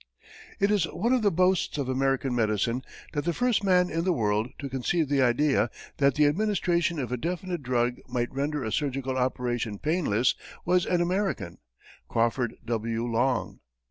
It 0.59 0.71
is 0.71 0.85
one 0.85 1.13
of 1.13 1.21
the 1.21 1.29
boasts 1.29 1.77
of 1.77 1.87
American 1.87 2.33
medicine 2.33 2.81
that 3.13 3.23
the 3.23 3.35
first 3.35 3.63
man 3.63 3.91
in 3.91 4.03
the 4.03 4.11
world 4.11 4.47
to 4.57 4.67
conceive 4.67 5.09
the 5.09 5.21
idea 5.21 5.69
that 5.97 6.15
the 6.15 6.25
administration 6.25 6.97
of 6.97 7.11
a 7.11 7.17
definite 7.17 7.61
drug 7.61 7.97
might 8.09 8.33
render 8.33 8.63
a 8.63 8.71
surgical 8.71 9.15
operation 9.15 9.77
painless 9.77 10.33
was 10.65 10.87
an 10.87 11.01
American 11.01 11.59
Crawford 12.07 12.55
W. 12.65 13.05
Long. 13.05 13.59